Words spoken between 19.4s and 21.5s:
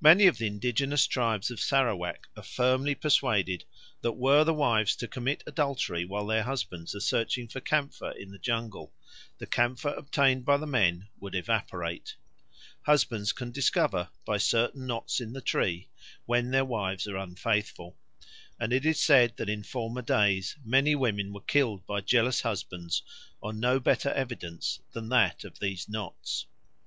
in former days many women were